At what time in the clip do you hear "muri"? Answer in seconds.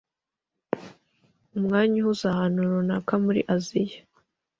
3.25-3.41